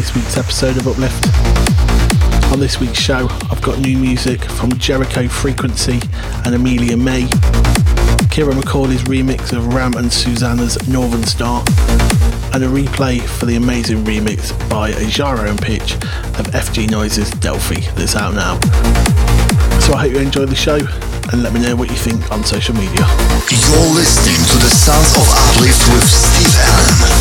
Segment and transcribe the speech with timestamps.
[0.00, 1.26] this week's episode of Uplift.
[2.52, 6.00] On this week's show, I've got new music from Jericho Frequency
[6.46, 7.28] and Amelie Mae,
[8.32, 11.62] Ciaran McAuley's remix of RAM and Susana's Northern Star,
[12.54, 15.96] and a replay for the amazing remix by XiJaro and Pitch
[16.40, 18.58] of FG Noise's Delphi that's out now.
[19.80, 20.78] So I hope you enjoy the show
[21.30, 23.04] and let me know what you think on social media.
[23.50, 27.19] You're listening to the sounds of Uplift with Steve Allen.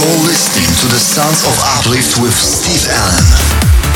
[0.00, 3.89] You're listening to the Sons of Uplift with Steve Allen.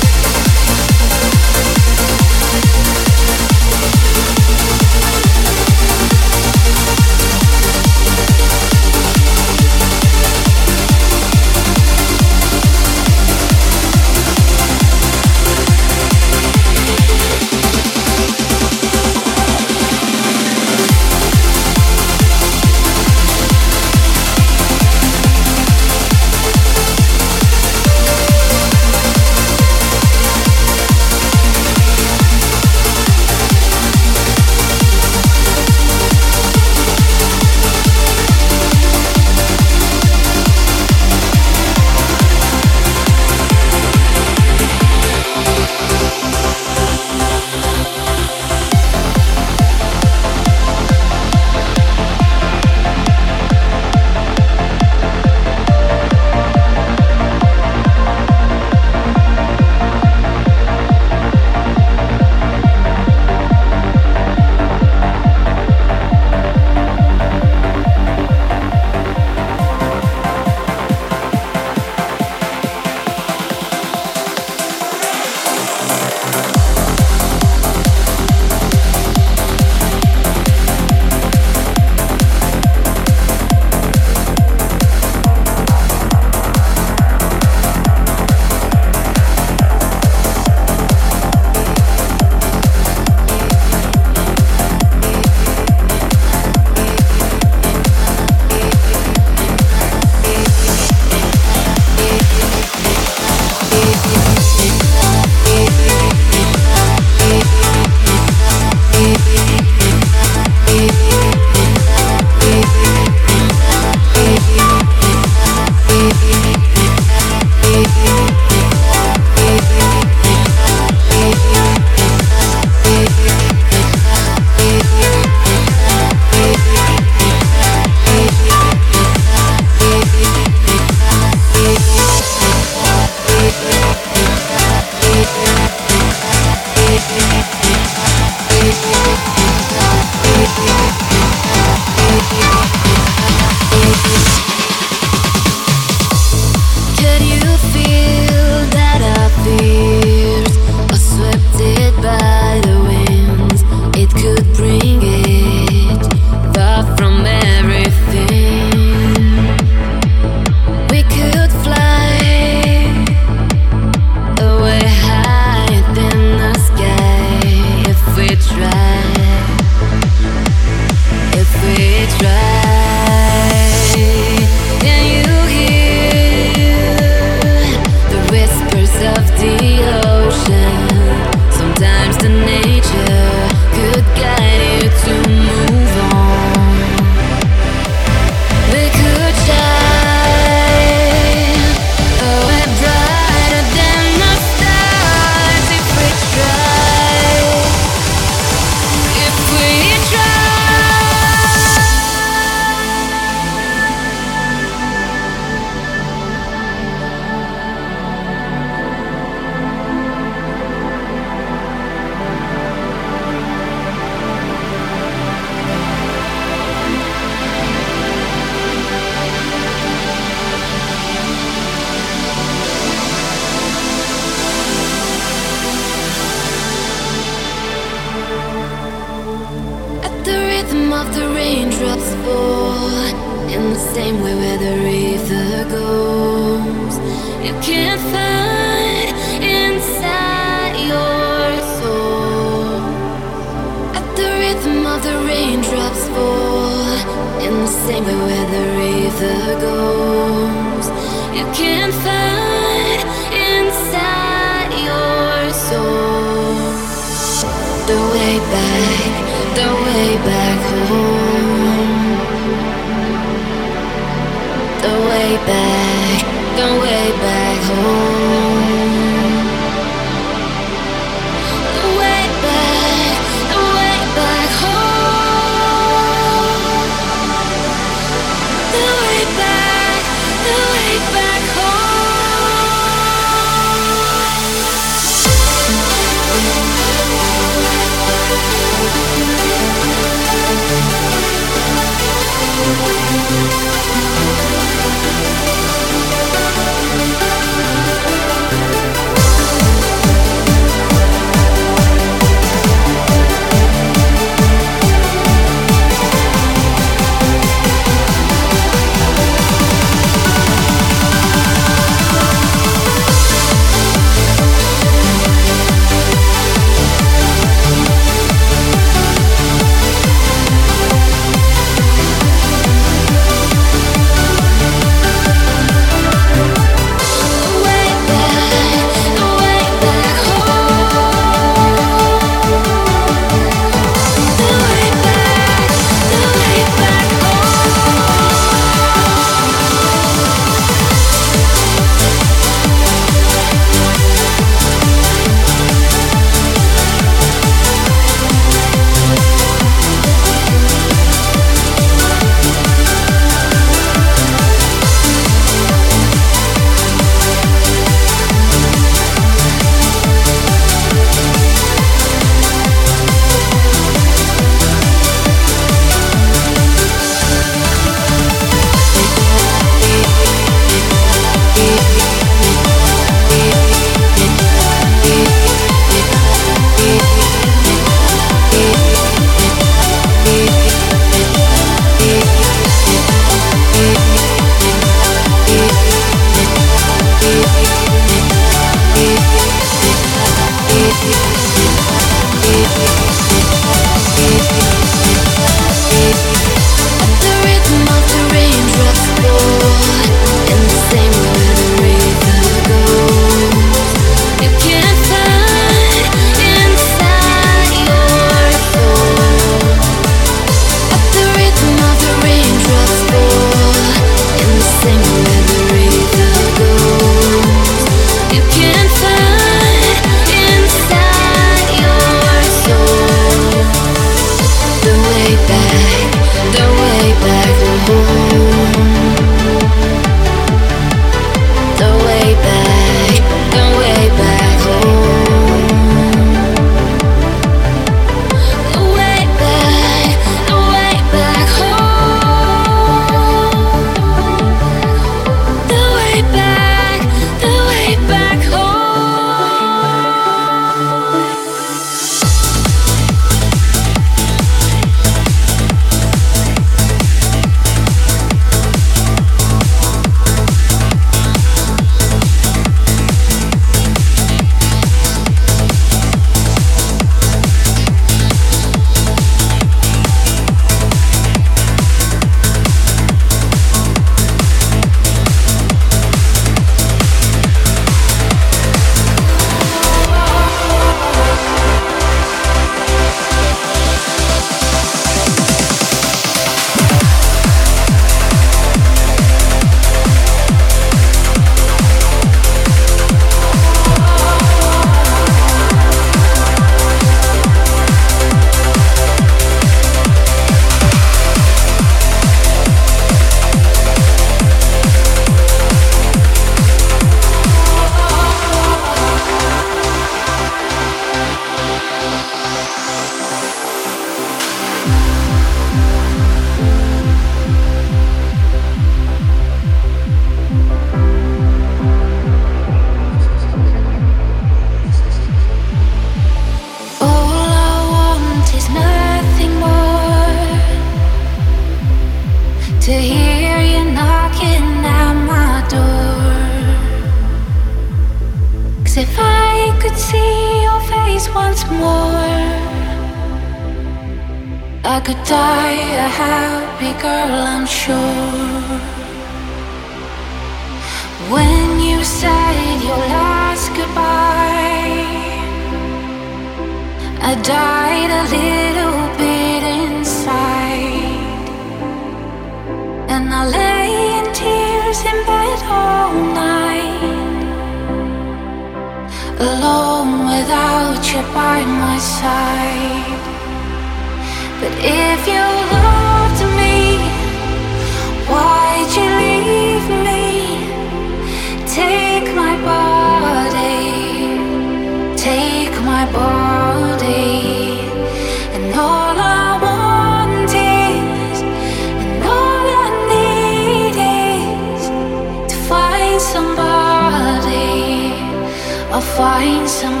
[599.41, 600.00] Find somebody